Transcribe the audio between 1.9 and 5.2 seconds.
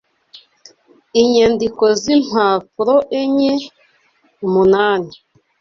z’impapuro enye, umunani